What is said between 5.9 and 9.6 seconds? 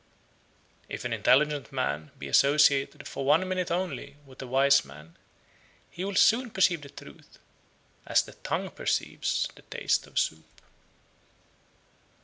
he will soon perceive the truth, as the tongue perceives